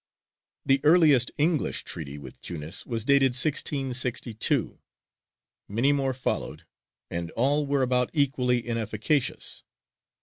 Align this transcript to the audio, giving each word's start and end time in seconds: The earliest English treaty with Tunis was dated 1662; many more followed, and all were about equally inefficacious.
The 0.65 0.81
earliest 0.83 1.29
English 1.37 1.83
treaty 1.83 2.17
with 2.17 2.41
Tunis 2.41 2.87
was 2.87 3.05
dated 3.05 3.33
1662; 3.33 4.79
many 5.67 5.91
more 5.93 6.15
followed, 6.15 6.65
and 7.11 7.29
all 7.35 7.67
were 7.67 7.83
about 7.83 8.09
equally 8.11 8.67
inefficacious. 8.67 9.61